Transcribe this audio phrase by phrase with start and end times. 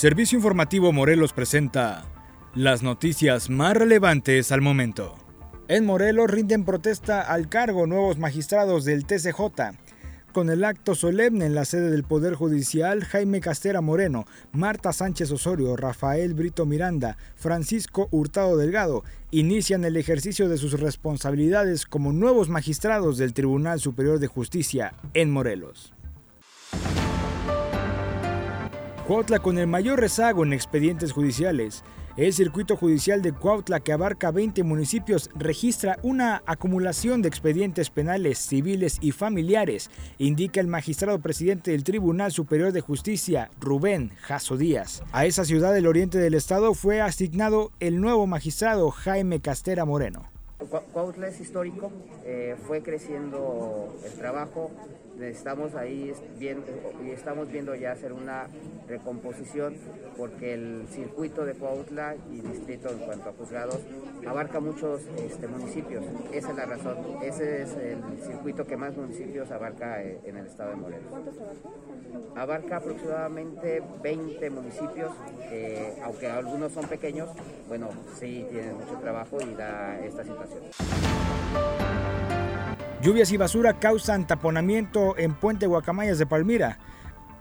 [0.00, 2.06] Servicio Informativo Morelos presenta
[2.54, 5.14] las noticias más relevantes al momento.
[5.68, 9.76] En Morelos rinden protesta al cargo nuevos magistrados del TCJ.
[10.32, 15.32] Con el acto solemne en la sede del Poder Judicial, Jaime Castera Moreno, Marta Sánchez
[15.32, 22.48] Osorio, Rafael Brito Miranda, Francisco Hurtado Delgado inician el ejercicio de sus responsabilidades como nuevos
[22.48, 25.92] magistrados del Tribunal Superior de Justicia en Morelos.
[29.10, 31.82] Cuautla con el mayor rezago en expedientes judiciales.
[32.16, 38.38] El circuito judicial de Cuautla, que abarca 20 municipios, registra una acumulación de expedientes penales,
[38.38, 45.02] civiles y familiares, indica el magistrado presidente del Tribunal Superior de Justicia, Rubén Jaso Díaz.
[45.10, 50.30] A esa ciudad del oriente del estado fue asignado el nuevo magistrado Jaime Castera Moreno.
[50.92, 51.90] Cuautla es histórico,
[52.24, 54.70] eh, fue creciendo el trabajo,
[55.22, 56.66] estamos ahí viendo,
[57.04, 58.48] y estamos viendo ya hacer una
[58.88, 59.74] recomposición
[60.16, 63.80] porque el circuito de Cuautla y distrito en cuanto a juzgados
[64.26, 66.04] abarca muchos este, municipios.
[66.32, 66.96] Esa es la razón.
[67.22, 71.12] Ese es el circuito que más municipios abarca eh, en el estado de Morelos.
[72.36, 75.12] Abarca aproximadamente 20 municipios,
[76.02, 77.28] aunque algunos son pequeños,
[77.68, 80.62] bueno, sí tienen mucho trabajo y da esta situación.
[83.02, 86.78] Lluvias y basura causan taponamiento en Puente Guacamayas de Palmira.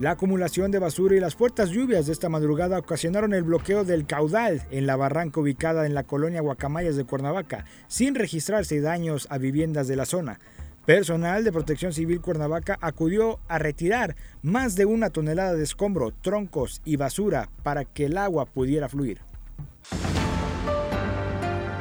[0.00, 4.04] La acumulación de basura y las fuertes lluvias de esta madrugada ocasionaron el bloqueo del
[4.04, 9.38] caudal en la barranca ubicada en la colonia Guacamayas de Cuernavaca, sin registrarse daños a
[9.38, 10.40] viviendas de la zona.
[10.86, 16.82] Personal de Protección Civil Cuernavaca acudió a retirar más de una tonelada de escombro, troncos
[16.84, 19.20] y basura para que el agua pudiera fluir.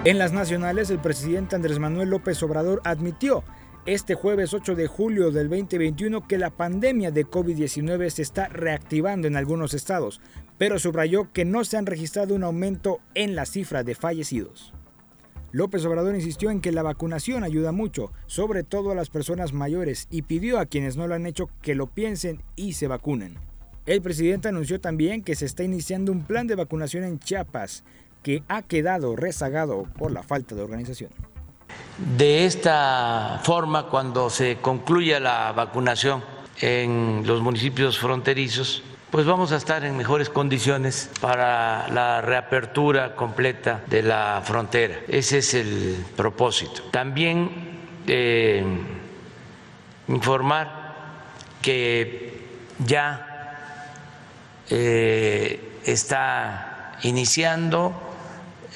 [0.05, 3.43] En las nacionales, el presidente Andrés Manuel López Obrador admitió
[3.85, 9.27] este jueves 8 de julio del 2021 que la pandemia de COVID-19 se está reactivando
[9.27, 10.21] en algunos estados,
[10.57, 14.73] pero subrayó que no se han registrado un aumento en la cifra de fallecidos.
[15.51, 20.07] López Obrador insistió en que la vacunación ayuda mucho, sobre todo a las personas mayores,
[20.09, 23.37] y pidió a quienes no lo han hecho que lo piensen y se vacunen.
[23.85, 27.83] El presidente anunció también que se está iniciando un plan de vacunación en Chiapas,
[28.23, 31.11] que ha quedado rezagado por la falta de organización.
[31.97, 36.23] De esta forma, cuando se concluya la vacunación
[36.59, 38.81] en los municipios fronterizos,
[39.11, 45.01] pues vamos a estar en mejores condiciones para la reapertura completa de la frontera.
[45.07, 46.81] Ese es el propósito.
[46.89, 47.51] También
[48.07, 48.63] eh,
[50.07, 50.95] informar
[51.61, 52.41] que
[52.83, 53.55] ya
[54.71, 57.93] eh, está iniciando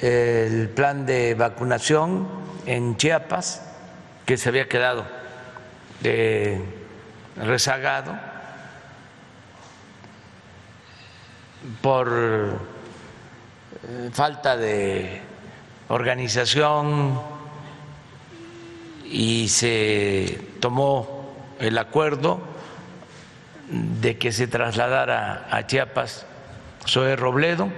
[0.00, 2.37] el plan de vacunación
[2.68, 3.62] en Chiapas,
[4.26, 5.06] que se había quedado
[7.36, 8.14] rezagado
[11.80, 15.22] por eh, falta de
[15.88, 17.18] organización
[19.06, 22.38] y se tomó el acuerdo
[23.70, 26.26] de que se trasladara a Chiapas
[26.86, 27.70] Zoe Robledo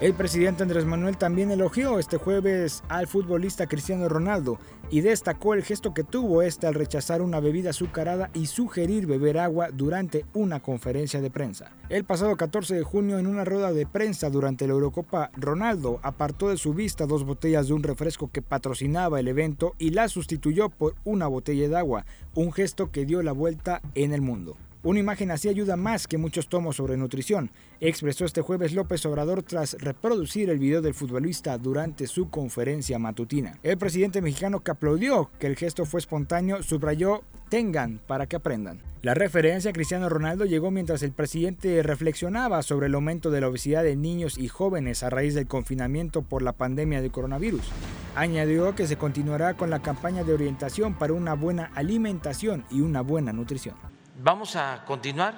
[0.00, 5.62] El presidente Andrés Manuel también elogió este jueves al futbolista Cristiano Ronaldo y destacó el
[5.62, 10.60] gesto que tuvo este al rechazar una bebida azucarada y sugerir beber agua durante una
[10.60, 11.72] conferencia de prensa.
[11.90, 16.48] El pasado 14 de junio en una rueda de prensa durante la Eurocopa, Ronaldo apartó
[16.48, 20.70] de su vista dos botellas de un refresco que patrocinaba el evento y la sustituyó
[20.70, 24.56] por una botella de agua, un gesto que dio la vuelta en el mundo.
[24.82, 29.42] Una imagen así ayuda más que muchos tomos sobre nutrición, expresó este jueves López Obrador
[29.42, 33.58] tras reproducir el video del futbolista durante su conferencia matutina.
[33.62, 37.20] El presidente mexicano que aplaudió que el gesto fue espontáneo subrayó
[37.50, 38.80] tengan para que aprendan.
[39.02, 43.48] La referencia a Cristiano Ronaldo llegó mientras el presidente reflexionaba sobre el aumento de la
[43.48, 47.68] obesidad de niños y jóvenes a raíz del confinamiento por la pandemia de coronavirus.
[48.16, 53.02] Añadió que se continuará con la campaña de orientación para una buena alimentación y una
[53.02, 53.74] buena nutrición.
[54.22, 55.34] Vamos a continuar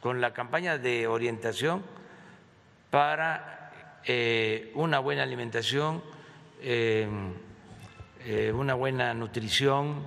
[0.00, 1.82] con la campaña de orientación
[2.88, 6.00] para eh, una buena alimentación,
[6.60, 7.08] eh,
[8.24, 10.06] eh, una buena nutrición.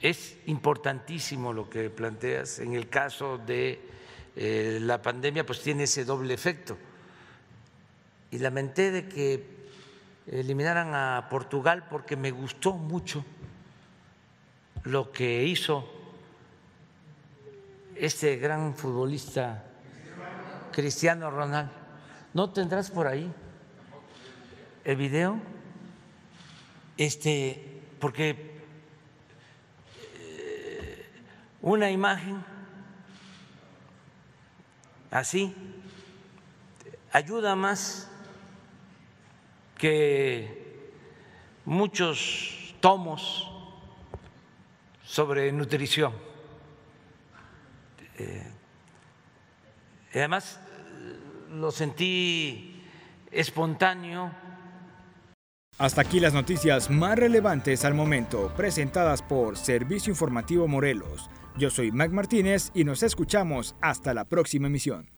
[0.00, 2.60] Es importantísimo lo que planteas.
[2.60, 3.80] En el caso de
[4.36, 6.78] la pandemia, pues tiene ese doble efecto.
[8.30, 9.44] Y lamenté de que
[10.28, 13.24] eliminaran a Portugal porque me gustó mucho
[14.88, 15.86] lo que hizo
[17.94, 19.64] este gran futbolista
[20.72, 21.72] Cristiano Ronaldo.
[22.32, 23.30] ¿No tendrás por ahí
[24.84, 25.38] el video?
[26.96, 28.62] Este, porque
[30.14, 31.06] eh,
[31.60, 32.42] una imagen
[35.10, 35.54] así
[37.12, 38.10] ayuda más
[39.76, 40.88] que
[41.66, 43.57] muchos tomos
[45.08, 46.12] sobre nutrición.
[48.18, 48.46] Eh,
[50.14, 50.60] además,
[51.50, 52.84] lo sentí
[53.30, 54.30] espontáneo.
[55.78, 61.30] Hasta aquí las noticias más relevantes al momento, presentadas por Servicio Informativo Morelos.
[61.56, 65.10] Yo soy Mac Martínez y nos escuchamos hasta la próxima emisión.